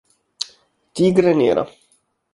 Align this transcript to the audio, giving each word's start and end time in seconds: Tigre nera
Tigre 0.95 1.31
nera 1.39 1.63